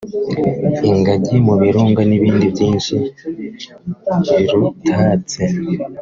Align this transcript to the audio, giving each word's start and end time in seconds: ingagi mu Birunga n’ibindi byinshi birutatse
ingagi 0.89 1.35
mu 1.45 1.53
Birunga 1.61 2.01
n’ibindi 2.09 2.45
byinshi 2.53 2.95
birutatse 4.35 5.43